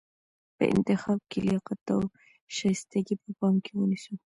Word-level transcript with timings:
په 0.57 0.63
انتخاب 0.73 1.19
کې 1.29 1.39
لیاقت 1.47 1.81
او 1.95 2.01
شایستګي 2.55 3.15
په 3.23 3.29
پام 3.39 3.55
کې 3.65 3.71
ونیسو. 3.75 4.13